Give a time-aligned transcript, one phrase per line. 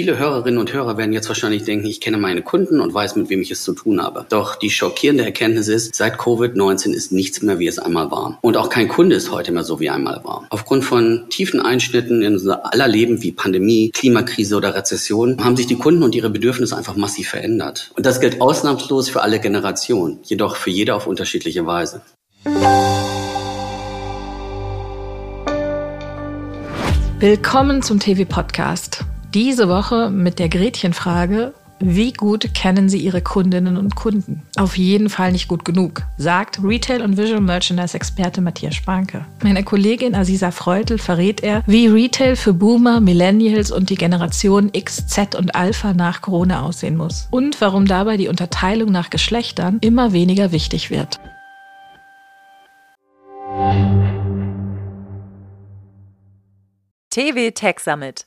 [0.00, 3.28] Viele Hörerinnen und Hörer werden jetzt wahrscheinlich denken, ich kenne meine Kunden und weiß, mit
[3.28, 4.24] wem ich es zu tun habe.
[4.30, 8.38] Doch die schockierende Erkenntnis ist, seit Covid-19 ist nichts mehr, wie es einmal war.
[8.40, 10.46] Und auch kein Kunde ist heute mehr so, wie einmal war.
[10.48, 15.66] Aufgrund von tiefen Einschnitten in unser aller Leben wie Pandemie, Klimakrise oder Rezession haben sich
[15.66, 17.90] die Kunden und ihre Bedürfnisse einfach massiv verändert.
[17.94, 22.00] Und das gilt ausnahmslos für alle Generationen, jedoch für jede auf unterschiedliche Weise.
[27.18, 29.04] Willkommen zum TV-Podcast.
[29.34, 34.42] Diese Woche mit der Gretchenfrage, wie gut kennen Sie Ihre Kundinnen und Kunden?
[34.56, 39.24] Auf jeden Fall nicht gut genug, sagt Retail- und Visual Merchandise-Experte Matthias Spanke.
[39.44, 45.06] Meiner Kollegin Aziza Freutel verrät er, wie Retail für Boomer, Millennials und die Generation X,
[45.06, 47.28] Z und Alpha nach Corona aussehen muss.
[47.30, 51.20] Und warum dabei die Unterteilung nach Geschlechtern immer weniger wichtig wird.
[57.10, 58.26] TV Tech Summit,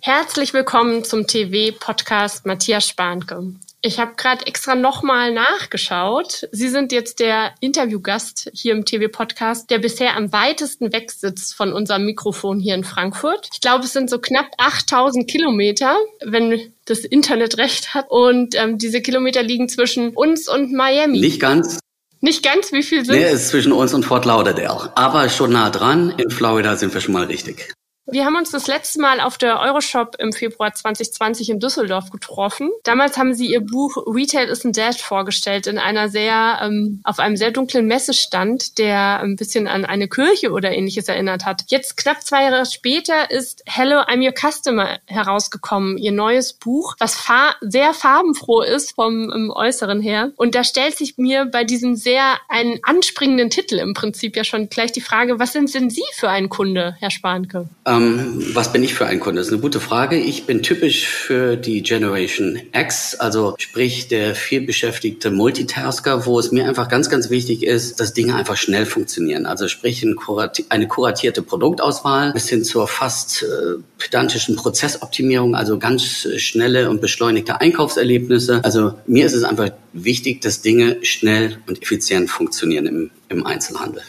[0.00, 3.54] Herzlich willkommen zum TV-Podcast Matthias Spahnke.
[3.82, 6.48] Ich habe gerade extra nochmal nachgeschaut.
[6.52, 11.72] Sie sind jetzt der Interviewgast hier im TV-Podcast, der bisher am weitesten weg sitzt von
[11.72, 13.48] unserem Mikrofon hier in Frankfurt.
[13.52, 18.06] Ich glaube, es sind so knapp 8000 Kilometer, wenn das Internet recht hat.
[18.08, 21.18] Und ähm, diese Kilometer liegen zwischen uns und Miami.
[21.18, 21.80] Nicht ganz.
[22.20, 24.92] Nicht ganz, wie viel sind Nee, ist zwischen uns und Fort Lauderdale.
[24.96, 26.14] Aber schon nah dran.
[26.16, 27.72] In Florida sind wir schon mal richtig.
[28.10, 32.70] Wir haben uns das letzte Mal auf der Euroshop im Februar 2020 in Düsseldorf getroffen.
[32.82, 37.36] Damals haben sie ihr Buch Retail isn't Dead vorgestellt in einer sehr, ähm, auf einem
[37.36, 41.64] sehr dunklen Messestand, der ein bisschen an eine Kirche oder ähnliches erinnert hat.
[41.68, 47.14] Jetzt knapp zwei Jahre später ist Hello, I'm Your Customer herausgekommen, ihr neues Buch, was
[47.14, 50.32] fa sehr farbenfroh ist vom ähm, Äußeren her.
[50.36, 54.70] Und da stellt sich mir bei diesem sehr einen anspringenden Titel im Prinzip ja schon
[54.70, 57.68] gleich die Frage, was sind denn Sie für ein Kunde, Herr Spanke?
[57.98, 59.40] Ähm, was bin ich für ein Kunde?
[59.40, 60.16] Das ist eine gute Frage.
[60.16, 66.66] Ich bin typisch für die Generation X, also sprich der vielbeschäftigte Multitasker, wo es mir
[66.66, 69.46] einfach ganz, ganz wichtig ist, dass Dinge einfach schnell funktionieren.
[69.46, 75.78] Also sprich ein kurati eine kuratierte Produktauswahl bis hin zur fast äh, pedantischen Prozessoptimierung, also
[75.78, 78.60] ganz schnelle und beschleunigte Einkaufserlebnisse.
[78.64, 84.02] Also mir ist es einfach wichtig, dass Dinge schnell und effizient funktionieren im, im Einzelhandel.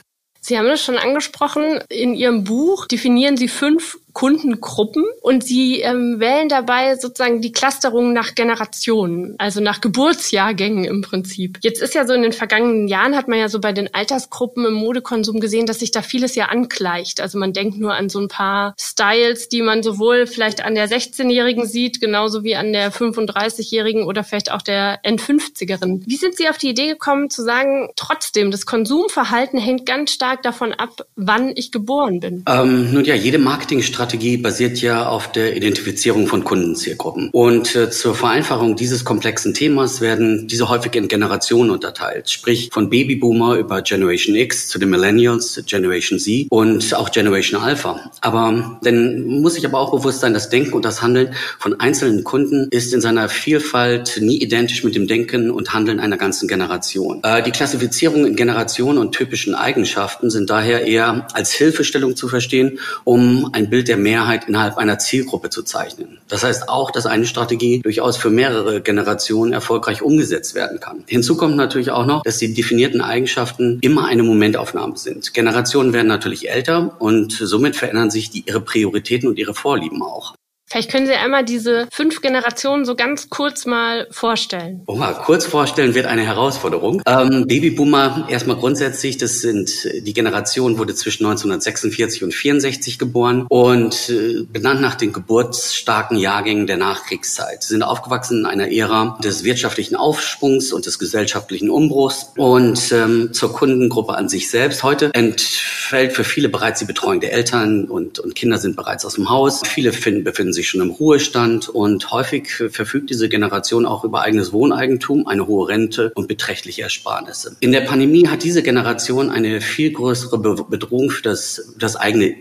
[0.50, 1.80] Sie haben das schon angesprochen.
[1.90, 8.12] In Ihrem Buch definieren Sie fünf Kundengruppen und sie ähm, wählen dabei sozusagen die Clusterung
[8.12, 11.57] nach Generationen, also nach Geburtsjahrgängen im Prinzip.
[11.62, 14.66] Jetzt ist ja so in den vergangenen Jahren hat man ja so bei den Altersgruppen
[14.66, 17.22] im Modekonsum gesehen, dass sich da vieles ja angleicht.
[17.22, 20.90] Also man denkt nur an so ein paar Styles, die man sowohl vielleicht an der
[20.90, 26.03] 16-Jährigen sieht, genauso wie an der 35-Jährigen oder vielleicht auch der N50erin.
[26.06, 30.44] Wie sind Sie auf die Idee gekommen zu sagen, trotzdem, das Konsumverhalten hängt ganz stark
[30.44, 32.44] davon ab, wann ich geboren bin?
[32.50, 37.30] Ähm, nun ja, jede Marketingstrategie Strategie basiert ja auf der Identifizierung von Kundenzielgruppen.
[37.31, 42.90] Und äh, zur Vereinfachung dieses komplexen Themas werden diese häufig in Generationen unterteilt, sprich von
[42.90, 48.09] Babyboomer über Generation X zu den Millennials, Generation Z und auch Generation Alpha.
[48.22, 52.24] Aber dann muss ich aber auch bewusst sein, das Denken und das Handeln von einzelnen
[52.24, 57.19] Kunden ist in seiner Vielfalt nie identisch mit dem Denken und Handeln einer ganzen Generation.
[57.22, 62.80] Äh, die Klassifizierung in Generationen und typischen Eigenschaften sind daher eher als Hilfestellung zu verstehen,
[63.03, 66.19] um ein Bild der Mehrheit innerhalb einer Zielgruppe zu zeichnen.
[66.27, 71.03] Das heißt auch, dass eine Strategie durchaus für mehrere Generationen erfolgreich umgesetzt werden kann.
[71.07, 75.33] Hinzu kommt natürlich auch noch, dass die definierten Eigenschaften immer eine Momentaufnahme sind.
[75.33, 80.35] Generationen werden natürlich älter und somit verändern sich die, ihre Prioritäten und ihre Vorlieben auch.
[80.71, 84.83] Vielleicht können Sie einmal diese fünf Generationen so ganz kurz mal vorstellen.
[84.86, 87.01] Oh, mal kurz vorstellen wird eine Herausforderung.
[87.07, 89.71] Ähm, Babyboomer, erstmal grundsätzlich, das sind
[90.01, 96.68] die Generation, wurde zwischen 1946 und 64 geboren und äh, benannt nach den geburtsstarken Jahrgängen
[96.68, 97.63] der Nachkriegszeit.
[97.63, 103.33] Sie sind aufgewachsen in einer Ära des wirtschaftlichen Aufschwungs und des gesellschaftlichen Umbruchs und ähm,
[103.33, 104.83] zur Kundengruppe an sich selbst.
[104.83, 109.16] Heute entfällt für viele bereits die Betreuung der Eltern und, und Kinder sind bereits aus
[109.16, 109.63] dem Haus.
[109.66, 114.21] Viele finden, befinden sich sich schon im Ruhestand und häufig verfügt diese Generation auch über
[114.21, 117.56] eigenes Wohneigentum, eine hohe Rente und beträchtliche Ersparnisse.
[117.61, 122.35] In der Pandemie hat diese Generation eine viel größere Bedrohung für das, das eigene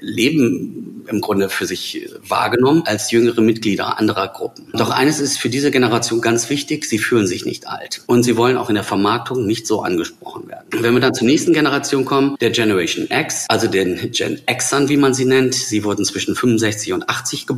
[0.00, 4.70] Leben im Grunde für sich wahrgenommen als jüngere Mitglieder anderer Gruppen.
[4.72, 8.36] Doch eines ist für diese Generation ganz wichtig, sie fühlen sich nicht alt und sie
[8.36, 10.66] wollen auch in der Vermarktung nicht so angesprochen werden.
[10.70, 14.96] Wenn wir dann zur nächsten Generation kommen, der Generation X, also den Gen Xern, wie
[14.96, 17.57] man sie nennt, sie wurden zwischen 65 und 80 geboren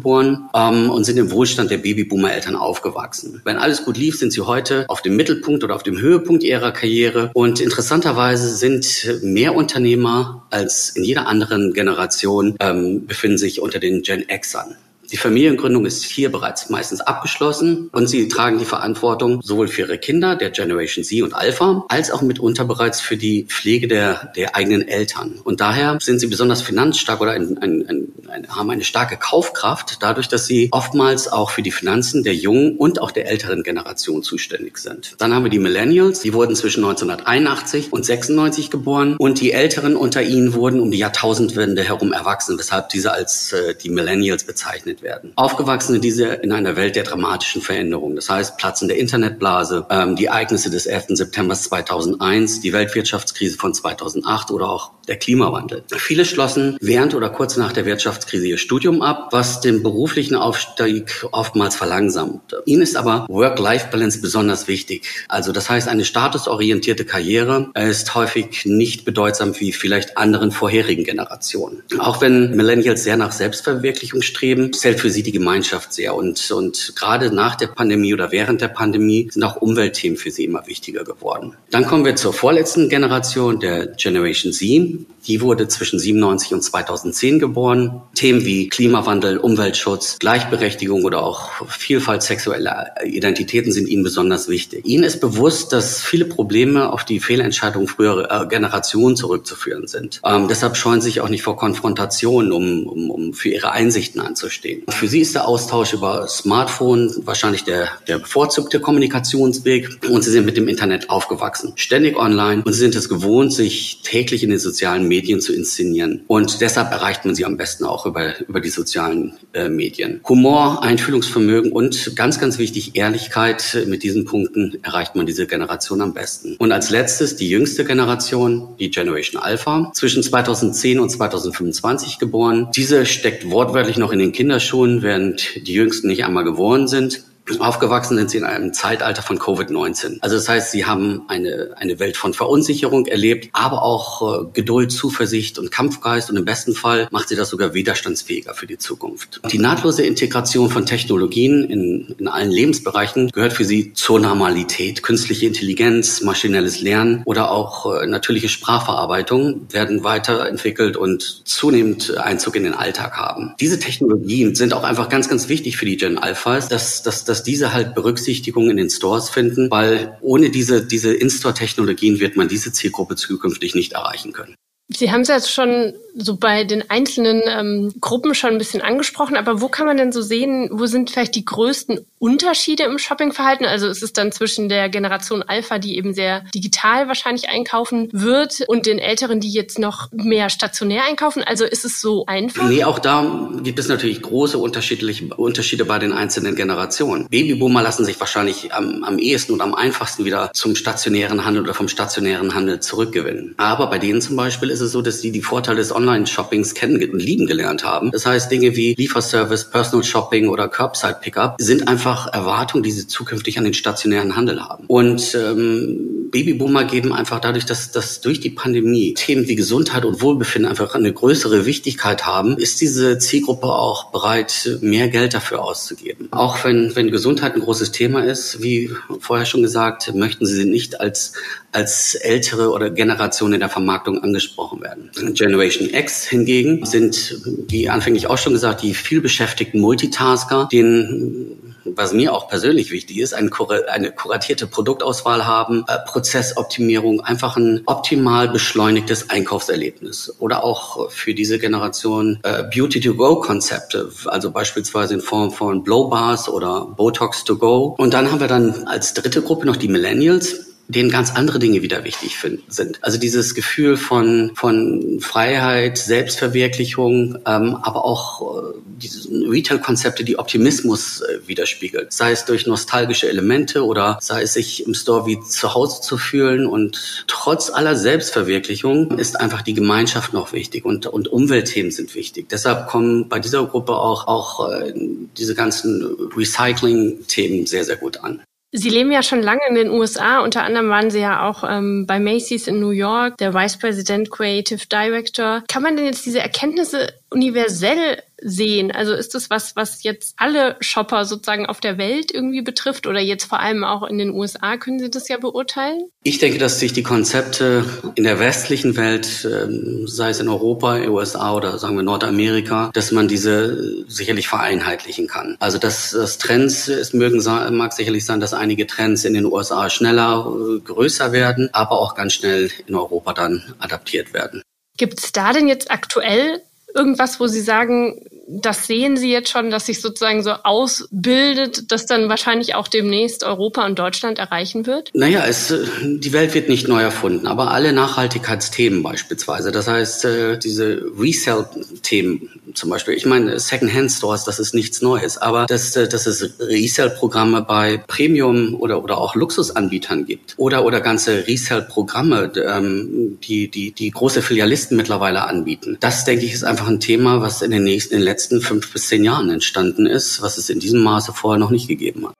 [0.55, 3.41] ähm, und sind im Wohlstand der Babyboomer-Eltern aufgewachsen.
[3.44, 6.73] Wenn alles gut lief, sind sie heute auf dem Mittelpunkt oder auf dem Höhepunkt ihrer
[6.73, 13.79] Karriere und interessanterweise sind mehr Unternehmer als in jeder anderen Generation ähm, befinden sich unter
[13.79, 14.76] den Gen Xern.
[15.12, 19.98] Die Familiengründung ist hier bereits meistens abgeschlossen und sie tragen die Verantwortung sowohl für ihre
[19.98, 24.54] Kinder, der Generation Z und Alpha, als auch mitunter bereits für die Pflege der, der
[24.54, 25.40] eigenen Eltern.
[25.42, 30.28] Und daher sind sie besonders finanzstark oder ein, ein, ein, haben eine starke Kaufkraft, dadurch,
[30.28, 34.78] dass sie oftmals auch für die Finanzen der jungen und auch der älteren Generation zuständig
[34.78, 35.16] sind.
[35.18, 39.96] Dann haben wir die Millennials, die wurden zwischen 1981 und 96 geboren und die Älteren
[39.96, 45.00] unter ihnen wurden um die Jahrtausendwende herum erwachsen, weshalb diese als äh, die Millennials bezeichnet
[45.02, 45.32] werden.
[45.37, 48.17] Aufgewachsen in, dieser, in einer Welt der dramatischen Veränderungen.
[48.17, 51.06] Das heißt, Platzen der Internetblase, ähm, die Ereignisse des 11.
[51.11, 55.82] September 2001, die Weltwirtschaftskrise von 2008 oder auch der Klimawandel.
[55.97, 61.26] Viele schlossen während oder kurz nach der Wirtschaftskrise ihr Studium ab, was den beruflichen Aufstieg
[61.32, 62.55] oftmals verlangsamt.
[62.64, 65.08] Ihnen ist aber Work-Life-Balance besonders wichtig.
[65.29, 71.82] Also das heißt, eine statusorientierte Karriere ist häufig nicht bedeutsam wie vielleicht anderen vorherigen Generationen.
[71.99, 76.14] Auch wenn Millennials sehr nach Selbstverwirklichung streben, zählt für sie die Gemeinschaft sehr.
[76.14, 80.44] Und, und gerade nach der Pandemie oder während der Pandemie sind auch Umweltthemen für sie
[80.44, 81.54] immer wichtiger geworden.
[81.70, 85.06] Dann kommen wir zur vorletzten Generation, der Generation Z.
[85.26, 88.02] Die wurde zwischen 97 und 2010 geboren.
[88.14, 94.86] Themen wie Klimawandel, Umweltschutz, Gleichberechtigung oder auch Vielfalt sexueller Identitäten sind ihnen besonders wichtig.
[94.86, 100.20] Ihnen ist bewusst, dass viele Probleme auf die Fehlentscheidungen früherer äh, Generationen zurückzuführen sind.
[100.25, 104.80] Ähm, deshalb scheuen sich auch nicht vor Konfrontationen, um, um, um für ihre Einsichten anzustehen.
[104.88, 110.47] Für sie ist der Austausch über Smartphone wahrscheinlich der, der bevorzugte Kommunikationsweg und sie sind
[110.47, 114.59] mit dem Internet aufgewachsen, ständig online und sie sind es gewohnt, sich täglich in den
[114.59, 116.23] sozialen Medien zu inszenieren.
[116.27, 120.21] Und deshalb erreicht man sie am besten auch über, über die sozialen äh, Medien.
[120.29, 123.85] Humor, Einfühlungsvermögen und ganz, ganz wichtig, Ehrlichkeit.
[123.87, 126.56] Mit diesen Punkten erreicht man diese Generation am besten.
[126.59, 132.69] Und als letztes die jüngste Generation, die Generation Alpha, zwischen 2010 und 2025 geboren.
[132.75, 137.24] Diese steckt wortwörtlich noch in den Kinderschuhen, während die Jüngsten nicht einmal geboren sind.
[137.58, 140.19] Aufgewachsen sind sie in einem Zeitalter von Covid-19.
[140.20, 144.92] Also das heißt, sie haben eine, eine Welt von Verunsicherung erlebt, aber auch äh, Geduld,
[144.92, 149.40] Zuversicht und Kampfgeist und im besten Fall macht sie das sogar widerstandsfähiger für die Zukunft.
[149.50, 155.02] Die nahtlose Integration von Technologien in, in allen Lebensbereichen gehört für sie zur Normalität.
[155.02, 162.64] Künstliche Intelligenz, maschinelles Lernen oder auch äh, natürliche Sprachverarbeitung werden weiterentwickelt und zunehmend Einzug in
[162.64, 163.54] den Alltag haben.
[163.60, 167.39] Diese Technologien sind auch einfach ganz, ganz wichtig für die Gen Alphas, dass, dass, dass
[167.42, 172.72] diese halt Berücksichtigung in den Stores finden, weil ohne diese, diese In-Store-Technologien wird man diese
[172.72, 174.54] Zielgruppe zukünftig nicht erreichen können.
[174.92, 179.37] Sie haben es jetzt schon so bei den einzelnen ähm, Gruppen schon ein bisschen angesprochen,
[179.37, 183.64] aber wo kann man denn so sehen, wo sind vielleicht die größten Unterschiede im Shoppingverhalten?
[183.64, 188.64] Also ist es dann zwischen der Generation Alpha, die eben sehr digital wahrscheinlich einkaufen wird,
[188.66, 191.43] und den Älteren, die jetzt noch mehr stationär einkaufen?
[191.43, 192.69] Also ist es so einfach?
[192.69, 197.29] Nee, auch da gibt es natürlich große unterschiedliche Unterschiede bei den einzelnen Generationen.
[197.29, 201.74] Babyboomer lassen sich wahrscheinlich am, am ehesten und am einfachsten wieder zum stationären Handel oder
[201.74, 203.55] vom stationären Handel zurückgewinnen.
[203.56, 206.75] Aber bei denen zum Beispiel ist ist es so, dass sie die Vorteile des Online-Shoppings
[206.75, 208.10] kennen und lieben gelernt haben.
[208.10, 213.06] Das heißt, Dinge wie Lieferservice, Personal Shopping oder Curbside Pickup sind einfach Erwartungen, die sie
[213.06, 214.84] zukünftig an den stationären Handel haben.
[214.87, 220.22] Und ähm, Babyboomer geben einfach dadurch, dass, dass durch die Pandemie Themen wie Gesundheit und
[220.22, 226.29] Wohlbefinden einfach eine größere Wichtigkeit haben, ist diese Zielgruppe auch bereit, mehr Geld dafür auszugeben.
[226.31, 231.01] Auch wenn, wenn Gesundheit ein großes Thema ist, wie vorher schon gesagt, möchten sie nicht
[231.01, 231.32] als,
[231.72, 235.10] als ältere oder Generation in der Vermarktung angesprochen werden.
[235.34, 242.32] Generation X hingegen sind, wie anfänglich auch schon gesagt, die vielbeschäftigten Multitasker, denen was mir
[242.32, 250.34] auch persönlich wichtig ist, eine, kuratierte Produktauswahl haben, äh, Prozessoptimierung, einfach ein optimal beschleunigtes Einkaufserlebnis
[250.39, 257.94] oder auch für diese Generation äh, Beauty-to-Go-Konzepte, also beispielsweise in Form von Blowbars oder Botox-to-Go.
[257.98, 261.82] Und dann haben wir dann als dritte Gruppe noch die Millennials denen ganz andere Dinge
[261.82, 262.37] wieder wichtig
[262.69, 262.99] sind.
[263.03, 271.20] Also dieses Gefühl von, von Freiheit, Selbstverwirklichung, ähm, aber auch äh, diese Retail-Konzepte, die Optimismus
[271.20, 272.13] äh, widerspiegelt.
[272.13, 276.19] Sei es durch nostalgische Elemente oder sei es sich im Store wie zu Hause zu
[276.19, 276.67] fühlen.
[276.67, 282.49] Und trotz aller Selbstverwirklichung ist einfach die Gemeinschaft noch wichtig und, und Umweltthemen sind wichtig.
[282.49, 284.93] Deshalb kommen bei dieser Gruppe auch, auch äh,
[285.37, 286.05] diese ganzen
[286.37, 288.43] Recycling-Themen sehr, sehr gut an.
[288.72, 290.41] Sie leben ja schon lange in den USA.
[290.41, 294.31] Unter anderem waren Sie ja auch ähm, bei Macy's in New York, der Vice President
[294.31, 295.65] Creative Director.
[295.69, 298.91] Kann man denn jetzt diese Erkenntnisse universell sehen?
[298.91, 303.20] Also ist das was, was jetzt alle Shopper sozusagen auf der Welt irgendwie betrifft oder
[303.20, 304.77] jetzt vor allem auch in den USA?
[304.77, 306.05] Können Sie das ja beurteilen?
[306.23, 310.99] Ich denke, dass sich die Konzepte in der westlichen Welt, ähm, sei es in Europa,
[311.09, 315.56] USA oder sagen wir Nordamerika, dass man diese sicherlich vereinheitlichen kann.
[315.61, 317.43] Also dass das Trends, es mögen,
[317.77, 322.15] mag sicherlich sein, dass einige Trends in den USA schneller, äh, größer werden, aber auch
[322.15, 324.63] ganz schnell in Europa dann adaptiert werden.
[324.97, 326.61] Gibt es da denn jetzt aktuell
[326.94, 332.06] irgendwas, wo Sie sagen, das sehen Sie jetzt schon, dass sich sozusagen so ausbildet, dass
[332.06, 335.10] dann wahrscheinlich auch demnächst Europa und Deutschland erreichen wird?
[335.14, 339.70] Naja, es, die Welt wird nicht neu erfunden, aber alle Nachhaltigkeitsthemen beispielsweise.
[339.70, 343.14] Das heißt, äh, diese Resell-Themen zum Beispiel.
[343.14, 348.74] Ich meine, Second-Hand-Stores, das ist nichts Neues, aber dass, äh, dass es Resell-Programme bei Premium-
[348.74, 354.96] oder, oder auch Luxusanbietern gibt oder, oder ganze Resell-Programme, ähm, die, die, die große Filialisten
[354.96, 355.96] mittlerweile anbieten.
[356.00, 358.93] Das, denke ich, ist einfach ein Thema, was in den nächsten, in den letzten fünf
[358.93, 362.35] bis zehn Jahren entstanden ist, was es in diesem Maße vorher noch nicht gegeben hat.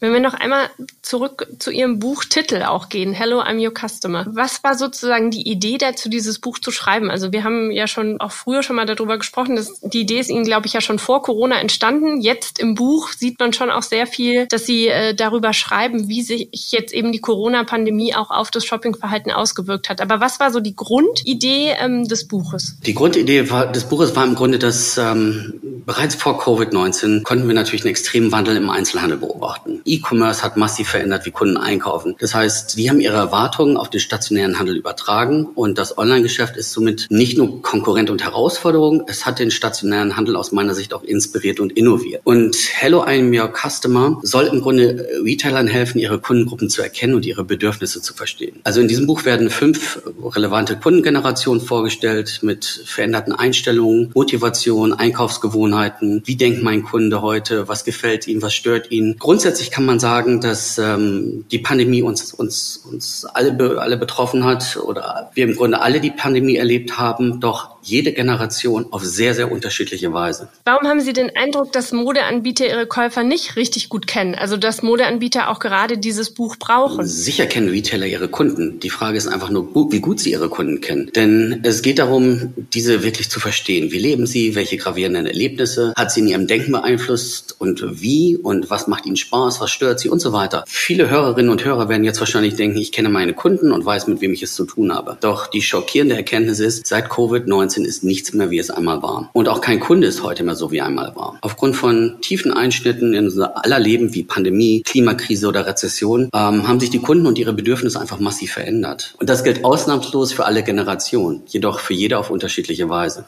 [0.00, 0.70] Wenn wir noch einmal
[1.02, 4.26] zurück zu Ihrem Buchtitel auch gehen, Hello, I'm Your Customer.
[4.30, 7.10] Was war sozusagen die Idee dazu, dieses Buch zu schreiben?
[7.10, 10.30] Also wir haben ja schon auch früher schon mal darüber gesprochen, dass die Idee ist
[10.30, 12.20] Ihnen, glaube ich, ja schon vor Corona entstanden.
[12.20, 16.22] Jetzt im Buch sieht man schon auch sehr viel, dass Sie äh, darüber schreiben, wie
[16.22, 20.00] sich jetzt eben die Corona-Pandemie auch auf das Shoppingverhalten ausgewirkt hat.
[20.00, 22.76] Aber was war so die Grundidee ähm, des Buches?
[22.86, 25.54] Die Grundidee war, des Buches war im Grunde, dass ähm,
[25.86, 29.80] bereits vor Covid-19 konnten wir natürlich einen extremen Wandel im Einzelhandel beobachten.
[29.88, 32.14] E-Commerce hat massiv verändert, wie Kunden einkaufen.
[32.18, 36.72] Das heißt, die haben ihre Erwartungen auf den stationären Handel übertragen und das Online-Geschäft ist
[36.72, 41.02] somit nicht nur Konkurrent und Herausforderung, es hat den stationären Handel aus meiner Sicht auch
[41.02, 42.22] inspiriert und innoviert.
[42.24, 47.26] Und Hello I'm Your Customer soll im Grunde Retailern helfen, ihre Kundengruppen zu erkennen und
[47.26, 48.60] ihre Bedürfnisse zu verstehen.
[48.64, 56.22] Also in diesem Buch werden fünf relevante Kundengenerationen vorgestellt mit veränderten Einstellungen, Motivation, Einkaufsgewohnheiten.
[56.24, 57.68] Wie denkt mein Kunde heute?
[57.68, 58.42] Was gefällt ihm?
[58.42, 59.16] Was stört ihn?
[59.18, 64.76] Grundsätzlich kann man sagen, dass ähm, die Pandemie uns, uns, uns alle, alle betroffen hat
[64.76, 69.50] oder wir im Grunde alle die Pandemie erlebt haben, doch jede Generation auf sehr, sehr
[69.50, 70.48] unterschiedliche Weise.
[70.64, 74.34] Warum haben Sie den Eindruck, dass Modeanbieter ihre Käufer nicht richtig gut kennen?
[74.34, 77.06] Also dass Modeanbieter auch gerade dieses Buch brauchen?
[77.06, 78.80] Sicher kennen Retailer ihre Kunden.
[78.80, 81.10] Die Frage ist einfach nur, wie gut sie ihre Kunden kennen.
[81.14, 83.90] Denn es geht darum, diese wirklich zu verstehen.
[83.92, 84.54] Wie leben sie?
[84.54, 87.56] Welche gravierenden Erlebnisse hat sie in ihrem Denken beeinflusst?
[87.58, 88.36] Und wie?
[88.36, 89.60] Und was macht ihnen Spaß?
[89.60, 90.08] Was stört sie?
[90.08, 90.64] Und so weiter.
[90.66, 94.20] Viele Hörerinnen und Hörer werden jetzt wahrscheinlich denken, ich kenne meine Kunden und weiß, mit
[94.20, 95.16] wem ich es zu tun habe.
[95.20, 99.30] Doch die schockierende Erkenntnis ist, seit Covid-19 2019 ist nichts mehr, wie es einmal war.
[99.32, 101.38] Und auch kein Kunde ist heute mehr so, wie einmal war.
[101.40, 106.80] Aufgrund von tiefen Einschnitten in unser aller Leben wie Pandemie, Klimakrise oder Rezession ähm, haben
[106.80, 109.14] sich die Kunden und ihre Bedürfnisse einfach massiv verändert.
[109.18, 113.24] Und das gilt ausnahmslos für alle Generationen, jedoch für jede auf unterschiedliche Weise.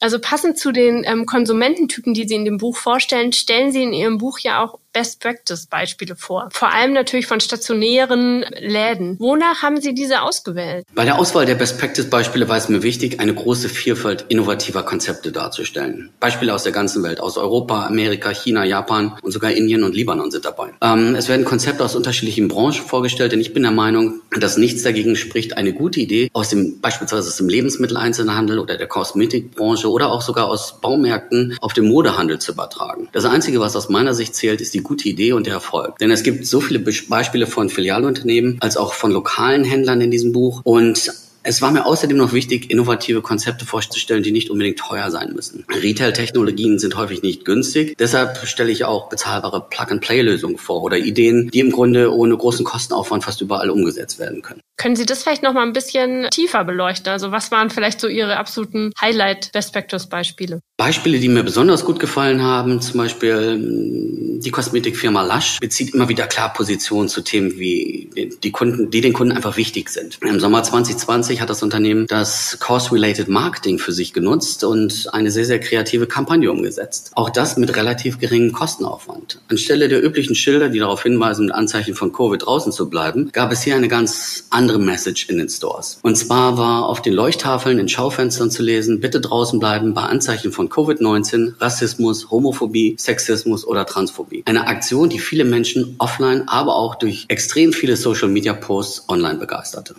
[0.00, 3.92] Also passend zu den ähm, Konsumententypen, die Sie in dem Buch vorstellen, stellen Sie in
[3.92, 6.48] Ihrem Buch ja auch Best Practice Beispiele vor.
[6.50, 9.14] Vor allem natürlich von stationären Läden.
[9.20, 10.86] Wonach haben Sie diese ausgewählt?
[10.92, 14.82] Bei der Auswahl der Best Practice Beispiele war es mir wichtig, eine große Vielfalt innovativer
[14.82, 16.10] Konzepte darzustellen.
[16.18, 20.32] Beispiele aus der ganzen Welt, aus Europa, Amerika, China, Japan und sogar Indien und Libanon
[20.32, 20.70] sind dabei.
[20.80, 24.82] Ähm, es werden Konzepte aus unterschiedlichen Branchen vorgestellt, denn ich bin der Meinung, dass nichts
[24.82, 30.10] dagegen spricht, eine gute Idee aus dem beispielsweise aus dem Lebensmitteleinzelhandel oder der Kosmetikbranche oder
[30.10, 33.08] auch sogar aus Baumärkten auf den Modehandel zu übertragen.
[33.12, 35.98] Das Einzige, was aus meiner Sicht zählt, ist die gute Idee und der Erfolg.
[35.98, 40.32] Denn es gibt so viele Beispiele von Filialunternehmen als auch von lokalen Händlern in diesem
[40.32, 41.12] Buch und
[41.44, 45.64] es war mir außerdem noch wichtig, innovative Konzepte vorzustellen, die nicht unbedingt teuer sein müssen.
[45.70, 47.96] Retail-Technologien sind häufig nicht günstig.
[47.96, 53.24] Deshalb stelle ich auch bezahlbare Plug-and-Play-Lösungen vor oder Ideen, die im Grunde ohne großen Kostenaufwand
[53.24, 54.60] fast überall umgesetzt werden können.
[54.78, 57.10] Können Sie das vielleicht noch mal ein bisschen tiefer beleuchten?
[57.10, 60.60] Also was waren vielleicht so Ihre absoluten Highlight-Best Practice-Beispiele?
[60.76, 66.08] Beispiele, die mir besonders gut gefallen haben, zum Beispiel hm, die Kosmetikfirma Lush bezieht immer
[66.08, 68.08] wieder klar Position zu Themen wie
[68.42, 70.18] die Kunden, die den Kunden einfach wichtig sind.
[70.22, 75.44] Im Sommer 2020 hat das Unternehmen das Course-Related Marketing für sich genutzt und eine sehr,
[75.44, 77.10] sehr kreative Kampagne umgesetzt.
[77.14, 79.40] Auch das mit relativ geringem Kostenaufwand.
[79.48, 83.50] Anstelle der üblichen Schilder, die darauf hinweisen, mit Anzeichen von Covid draußen zu bleiben, gab
[83.50, 85.98] es hier eine ganz andere Message in den Stores.
[86.02, 90.52] Und zwar war auf den Leuchttafeln in Schaufenstern zu lesen, bitte draußen bleiben bei Anzeichen
[90.52, 94.42] von Covid-19, Rassismus, Homophobie, Sexismus oder Transphobie.
[94.44, 99.94] Eine Aktion, die viele Menschen offline, aber auch durch extrem viele Social-Media-Posts online begeisterte.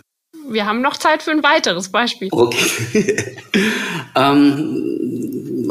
[0.48, 2.28] Wir haben noch Zeit für ein weiteres Beispiel.
[2.32, 3.36] Okay.
[4.16, 4.99] ähm,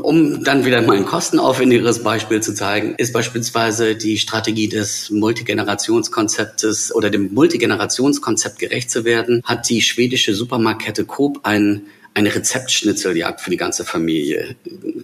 [0.04, 6.94] um dann wieder mal ein kostenaufwendigeres Beispiel zu zeigen, ist beispielsweise die Strategie des Multigenerationskonzeptes
[6.94, 11.84] oder dem Multigenerationskonzept gerecht zu werden, hat die schwedische Supermarktkette Coop ein
[12.20, 14.56] eine Rezeptschnitzeljagd für die ganze Familie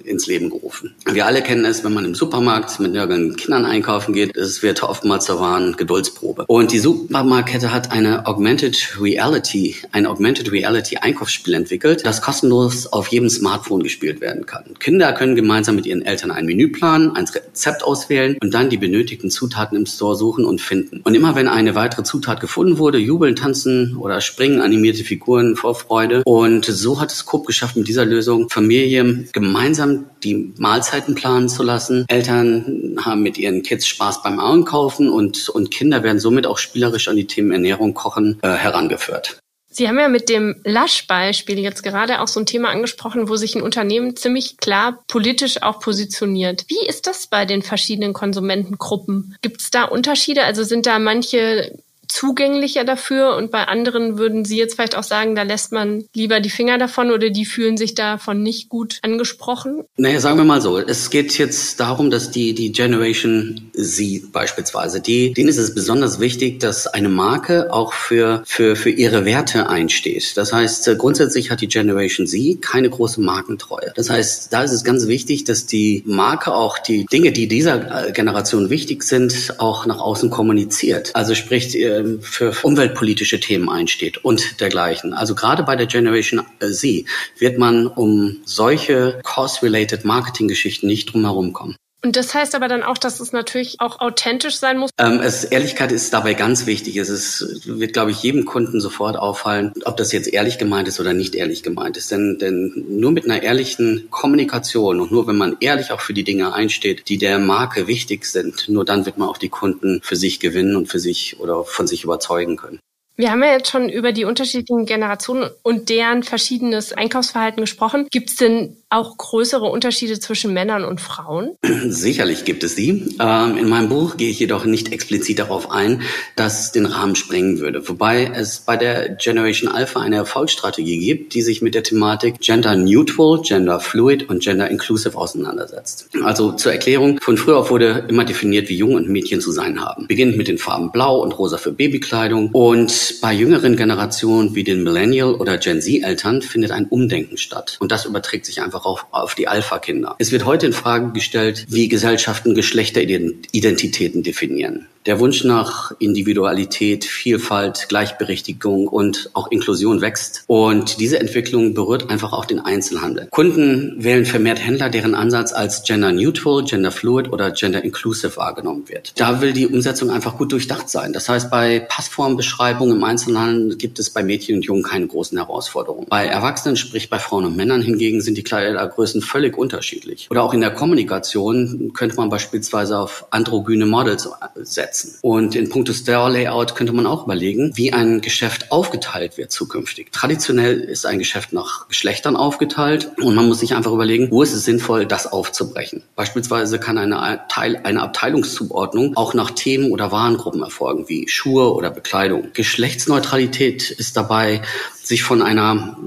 [0.03, 0.93] ins Leben gerufen.
[1.11, 4.83] Wir alle kennen es, wenn man im Supermarkt mit mehreren Kindern einkaufen geht, es wird
[4.83, 6.45] oftmals zur wahren Geduldsprobe.
[6.47, 13.07] Und die Supermarktkette hat eine Augmented Reality, ein Augmented Reality Einkaufsspiel entwickelt, das kostenlos auf
[13.07, 14.65] jedem Smartphone gespielt werden kann.
[14.79, 18.77] Kinder können gemeinsam mit ihren Eltern ein Menü planen, ein Rezept auswählen und dann die
[18.77, 21.01] benötigten Zutaten im Store suchen und finden.
[21.03, 25.75] Und immer wenn eine weitere Zutat gefunden wurde, jubeln, tanzen oder springen animierte Figuren vor
[25.75, 26.21] Freude.
[26.25, 31.63] Und so hat es Coop geschafft, mit dieser Lösung Familien gemeinsam die Mahlzeiten planen zu
[31.63, 32.05] lassen.
[32.07, 37.07] Eltern haben mit ihren Kids Spaß beim Einkaufen und, und Kinder werden somit auch spielerisch
[37.07, 39.39] an die Themen Ernährung, Kochen äh, herangeführt.
[39.77, 43.55] Sie haben ja mit dem Lush-Beispiel jetzt gerade auch so ein Thema angesprochen, wo sich
[43.55, 46.63] ein Unternehmen ziemlich klar politisch auch positioniert.
[46.69, 49.35] Wie ist das bei den verschiedenen Konsumentengruppen?
[49.41, 50.45] Gibt es da Unterschiede?
[50.45, 55.35] Also sind da manche zugänglicher dafür und bei anderen würden Sie jetzt vielleicht auch sagen,
[55.35, 59.83] da lässt man lieber die Finger davon oder die fühlen sich davon nicht gut angesprochen?
[59.97, 65.01] Naja, sagen wir mal so, es geht jetzt darum, dass die, die Generation Z beispielsweise,
[65.01, 69.69] die, denen ist es besonders wichtig, dass eine Marke auch für, für, für ihre Werte
[69.69, 70.37] einsteht.
[70.37, 73.91] Das heißt, äh, grundsätzlich hat die Generation Z keine große Markentreue.
[73.95, 78.07] Das heißt, da ist es ganz wichtig, dass die Marke auch die Dinge, die dieser
[78.07, 81.11] äh, Generation wichtig sind, auch nach außen kommuniziert.
[81.13, 85.13] Also sprich, äh, für umweltpolitische Themen einsteht und dergleichen.
[85.13, 87.05] Also gerade bei der Generation Z
[87.37, 91.75] wird man um solche Cost-related Marketing-Geschichten nicht drumherum kommen.
[92.05, 94.91] Und das heißt aber dann auch, dass es natürlich auch authentisch sein muss?
[94.99, 96.97] Ähm, es, Ehrlichkeit ist dabei ganz wichtig.
[96.97, 100.99] Es ist, wird, glaube ich, jedem Kunden sofort auffallen, ob das jetzt ehrlich gemeint ist
[100.99, 102.11] oder nicht ehrlich gemeint ist.
[102.11, 106.23] Denn, denn nur mit einer ehrlichen Kommunikation und nur wenn man ehrlich auch für die
[106.23, 110.15] Dinge einsteht, die der Marke wichtig sind, nur dann wird man auch die Kunden für
[110.15, 112.79] sich gewinnen und für sich oder von sich überzeugen können.
[113.17, 118.07] Wir haben ja jetzt schon über die unterschiedlichen Generationen und deren verschiedenes Einkaufsverhalten gesprochen.
[118.11, 121.55] Gibt es denn auch größere Unterschiede zwischen Männern und Frauen?
[121.87, 123.15] Sicherlich gibt es sie.
[123.19, 126.01] Ähm, in meinem Buch gehe ich jedoch nicht explizit darauf ein,
[126.35, 127.87] dass den Rahmen sprengen würde.
[127.87, 132.75] Wobei es bei der Generation Alpha eine Erfolgsstrategie gibt, die sich mit der Thematik Gender
[132.75, 136.09] Neutral, Gender Fluid und Gender Inclusive auseinandersetzt.
[136.23, 139.81] Also zur Erklärung, von früher auf wurde immer definiert, wie Jungen und Mädchen zu sein
[139.81, 140.07] haben.
[140.07, 144.83] Beginnend mit den Farben Blau und Rosa für Babykleidung und bei jüngeren Generationen wie den
[144.83, 147.77] Millennial- oder Gen Z-Eltern findet ein Umdenken statt.
[147.79, 150.15] Und das überträgt sich einfach auf, auf die Alpha-Kinder.
[150.19, 154.87] Es wird heute in Frage gestellt, wie Gesellschaften Geschlechteridentitäten definieren.
[155.05, 160.43] Der Wunsch nach Individualität, Vielfalt, Gleichberechtigung und auch Inklusion wächst.
[160.47, 163.27] Und diese Entwicklung berührt einfach auch den Einzelhandel.
[163.29, 168.89] Kunden wählen vermehrt Händler, deren Ansatz als gender neutral, gender fluid oder gender inclusive wahrgenommen
[168.89, 169.13] wird.
[169.15, 171.13] Da will die Umsetzung einfach gut durchdacht sein.
[171.13, 176.07] Das heißt, bei Passformbeschreibungen im Einzelhandel gibt es bei Mädchen und Jungen keine großen Herausforderungen.
[176.09, 180.27] Bei Erwachsenen, sprich bei Frauen und Männern hingegen, sind die Kleidergrößen völlig unterschiedlich.
[180.31, 185.15] Oder auch in der Kommunikation könnte man beispielsweise auf androgyne Models setzen.
[185.21, 190.11] Und in puncto Store-Layout könnte man auch überlegen, wie ein Geschäft aufgeteilt wird zukünftig.
[190.11, 194.53] Traditionell ist ein Geschäft nach Geschlechtern aufgeteilt und man muss sich einfach überlegen, wo ist
[194.53, 196.03] es sinnvoll, das aufzubrechen.
[196.15, 201.89] Beispielsweise kann eine, Teil, eine Abteilungszuordnung auch nach Themen oder Warengruppen erfolgen, wie Schuhe oder
[201.91, 202.47] Bekleidung.
[202.85, 204.61] Geschlechtsneutralität ist dabei,
[205.01, 205.97] sich von einer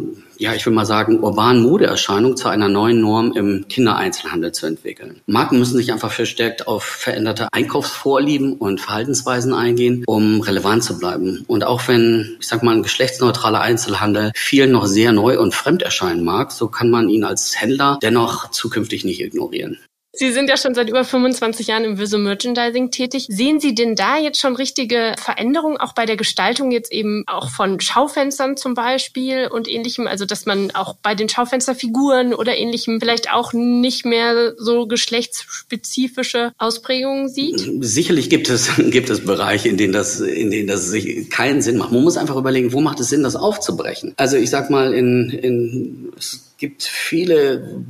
[0.40, 5.20] ja, ich will mal sagen, urbanen Modeerscheinung zu einer neuen Norm im Kindereinzelhandel zu entwickeln.
[5.26, 11.44] Marken müssen sich einfach verstärkt auf veränderte Einkaufsvorlieben und Verhaltensweisen eingehen, um relevant zu bleiben.
[11.48, 15.82] Und auch wenn, ich sag mal, ein geschlechtsneutraler Einzelhandel vielen noch sehr neu und fremd
[15.82, 19.78] erscheinen mag, so kann man ihn als Händler dennoch zukünftig nicht ignorieren.
[20.12, 23.26] Sie sind ja schon seit über 25 Jahren im Visual Merchandising tätig.
[23.28, 27.50] Sehen Sie denn da jetzt schon richtige Veränderungen, auch bei der Gestaltung jetzt eben auch
[27.50, 30.06] von Schaufenstern zum Beispiel und ähnlichem?
[30.06, 36.52] Also, dass man auch bei den Schaufensterfiguren oder ähnlichem vielleicht auch nicht mehr so geschlechtsspezifische
[36.56, 37.68] Ausprägungen sieht?
[37.80, 41.76] Sicherlich gibt es, gibt es Bereiche, in denen das, in denen das sich keinen Sinn
[41.76, 41.92] macht.
[41.92, 44.14] Man muss einfach überlegen, wo macht es Sinn, das aufzubrechen?
[44.16, 46.12] Also, ich sag mal, in, in,
[46.58, 47.80] gibt viele,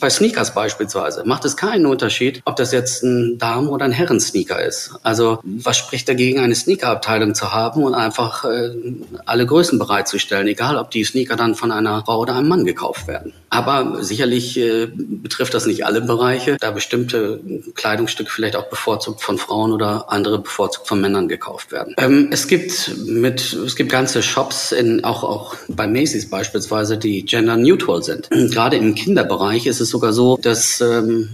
[0.00, 4.64] bei Sneakers beispielsweise, macht es keinen Unterschied, ob das jetzt ein Damen- oder ein Herren-Sneaker
[4.64, 4.92] ist.
[5.02, 8.70] Also was spricht dagegen, eine Sneaker-Abteilung zu haben und einfach äh,
[9.26, 13.06] alle Größen bereitzustellen, egal ob die Sneaker dann von einer Frau oder einem Mann gekauft
[13.06, 13.34] werden.
[13.50, 17.40] Aber sicherlich äh, betrifft das nicht alle Bereiche, da bestimmte
[17.74, 21.94] Kleidungsstücke vielleicht auch bevorzugt von Frauen oder andere bevorzugt von Männern gekauft werden.
[21.98, 27.26] Ähm, es gibt mit, es gibt ganze Shops in, auch, auch bei Macy's beispielsweise, die
[27.26, 28.28] Gender neutral sind.
[28.52, 31.28] Gerade im Kinderbereich ist es sogar so, dass ähm,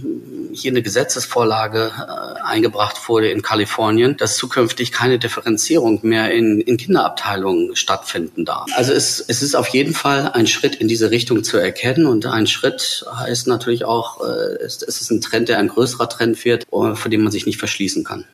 [0.53, 6.77] hier eine Gesetzesvorlage äh, eingebracht wurde in Kalifornien, dass zukünftig keine Differenzierung mehr in, in
[6.77, 8.67] Kinderabteilungen stattfinden darf.
[8.75, 12.25] Also es, es ist auf jeden Fall ein Schritt in diese Richtung zu erkennen und
[12.25, 16.43] ein Schritt heißt natürlich auch, äh, es, es ist ein Trend, der ein größerer Trend
[16.45, 18.25] wird, äh, vor dem man sich nicht verschließen kann.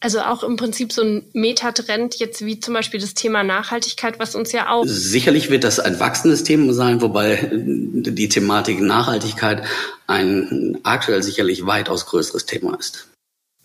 [0.00, 4.36] Also auch im Prinzip so ein Metatrend jetzt wie zum Beispiel das Thema Nachhaltigkeit, was
[4.36, 4.84] uns ja auch.
[4.86, 9.64] Sicherlich wird das ein wachsendes Thema sein, wobei die Thematik Nachhaltigkeit
[10.06, 13.08] ein aktuell sicherlich weitaus größeres Thema ist.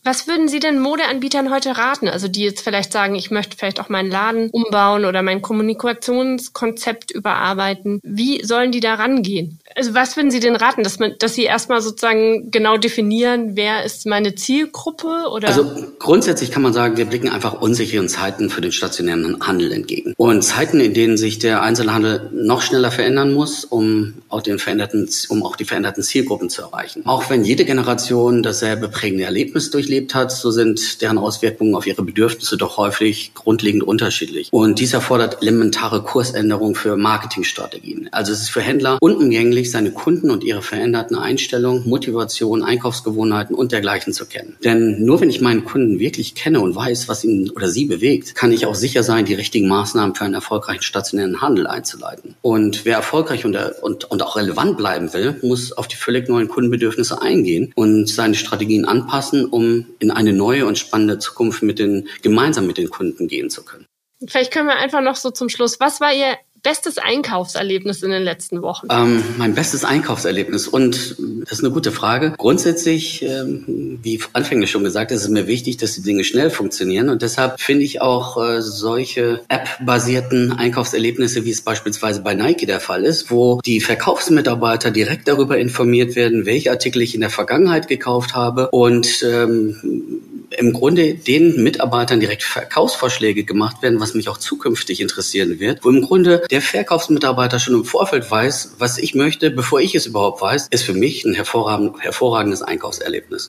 [0.05, 2.09] Was würden Sie denn Modeanbietern heute raten?
[2.09, 7.11] Also die jetzt vielleicht sagen, ich möchte vielleicht auch meinen Laden umbauen oder mein Kommunikationskonzept
[7.11, 8.01] überarbeiten.
[8.03, 9.59] Wie sollen die da rangehen?
[9.75, 13.83] Also was würden Sie denn raten, dass man, dass Sie erstmal sozusagen genau definieren, wer
[13.83, 15.47] ist meine Zielgruppe oder?
[15.47, 15.65] Also
[15.99, 20.13] grundsätzlich kann man sagen, wir blicken einfach unsicheren Zeiten für den stationären Handel entgegen.
[20.17, 25.09] Und Zeiten, in denen sich der Einzelhandel noch schneller verändern muss, um auch den veränderten,
[25.29, 27.03] um auch die veränderten Zielgruppen zu erreichen.
[27.05, 32.03] Auch wenn jede Generation dasselbe prägende Erlebnis durchlebt hat, so sind deren Auswirkungen auf ihre
[32.03, 34.49] Bedürfnisse doch häufig grundlegend unterschiedlich.
[34.51, 38.09] Und dies erfordert elementare Kursänderungen für Marketingstrategien.
[38.11, 43.55] Also es ist für Händler unumgänglich, wichtig, seine Kunden und ihre veränderten Einstellungen, Motivation, Einkaufsgewohnheiten
[43.55, 44.57] und dergleichen zu kennen.
[44.63, 48.35] Denn nur wenn ich meinen Kunden wirklich kenne und weiß, was ihn oder sie bewegt,
[48.35, 52.35] kann ich auch sicher sein, die richtigen Maßnahmen für einen erfolgreichen stationären Handel einzuleiten.
[52.41, 56.47] Und wer erfolgreich und, und, und auch relevant bleiben will, muss auf die völlig neuen
[56.47, 62.07] Kundenbedürfnisse eingehen und seine Strategien anpassen, um in eine neue und spannende Zukunft mit den,
[62.21, 63.85] gemeinsam mit den Kunden gehen zu können.
[64.27, 68.23] Vielleicht können wir einfach noch so zum Schluss, was war Ihr bestes Einkaufserlebnis in den
[68.23, 68.87] letzten Wochen?
[68.89, 72.33] Ähm, mein bestes Einkaufserlebnis und das ist eine gute Frage.
[72.37, 77.09] Grundsätzlich, ähm, wie anfänglich schon gesagt, ist es mir wichtig, dass die Dinge schnell funktionieren
[77.09, 82.79] und deshalb finde ich auch äh, solche App-basierten Einkaufserlebnisse, wie es beispielsweise bei Nike der
[82.79, 87.89] Fall ist, wo die Verkaufsmitarbeiter direkt darüber informiert werden, welche Artikel ich in der Vergangenheit
[87.89, 90.21] gekauft habe und ähm,
[90.57, 95.89] im Grunde den Mitarbeitern direkt Verkaufsvorschläge gemacht werden, was mich auch zukünftig interessieren wird, wo
[95.89, 100.41] im Grunde der Verkaufsmitarbeiter schon im Vorfeld weiß, was ich möchte, bevor ich es überhaupt
[100.41, 103.47] weiß, ist für mich ein hervorragend, hervorragendes Einkaufserlebnis.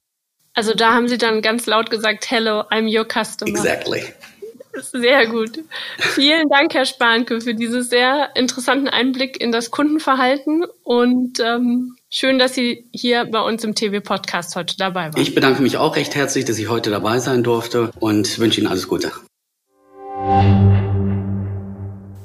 [0.55, 3.51] Also da haben Sie dann ganz laut gesagt, hello, I'm your customer.
[3.51, 4.05] Exactly.
[4.81, 5.61] Sehr gut.
[5.99, 12.39] Vielen Dank, Herr Spanke, für diesen sehr interessanten Einblick in das Kundenverhalten und ähm, schön,
[12.39, 15.21] dass Sie hier bei uns im TV-Podcast heute dabei waren.
[15.21, 18.69] Ich bedanke mich auch recht herzlich, dass ich heute dabei sein durfte und wünsche Ihnen
[18.69, 19.13] alles Gute.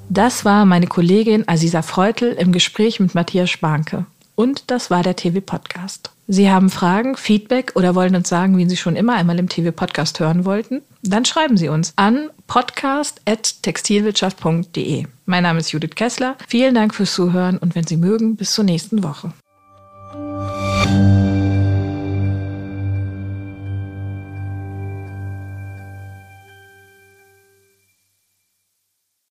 [0.10, 4.06] Das war meine Kollegin Aziza Freutel im Gespräch mit Matthias Spanke.
[4.36, 6.12] Und das war der TV-Podcast.
[6.32, 10.20] Sie haben Fragen, Feedback oder wollen uns sagen, wen Sie schon immer einmal im TV-Podcast
[10.20, 10.84] hören wollten?
[11.02, 15.08] Dann schreiben Sie uns an podcast.textilwirtschaft.de.
[15.26, 16.36] Mein Name ist Judith Kessler.
[16.48, 19.34] Vielen Dank fürs Zuhören und wenn Sie mögen, bis zur nächsten Woche.